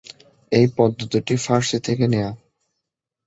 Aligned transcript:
এই 0.51 0.65
পদ্ধতিটি 0.77 1.35
ফার্সি 1.37 1.77
থেকে 1.79 2.05
নেয়া। 2.07 2.31